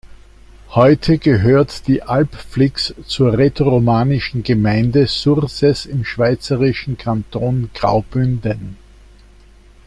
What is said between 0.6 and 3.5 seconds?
Heute gehört die Alp Flix zur